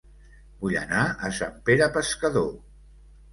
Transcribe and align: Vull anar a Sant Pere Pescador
Vull 0.63 0.77
anar 0.79 1.01
a 1.27 1.29
Sant 1.41 1.59
Pere 1.69 1.89
Pescador 1.99 2.49